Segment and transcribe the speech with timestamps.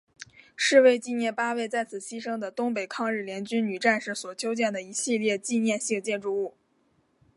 [0.55, 6.55] 是为纪念八位在此牺牲的东北抗日联军女战士所修建的一系列纪念性建筑物。